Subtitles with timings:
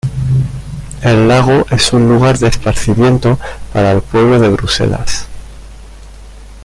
[1.03, 3.37] El lago es un lugar de esparcimiento
[3.71, 5.27] para el pueblo de Bruselas.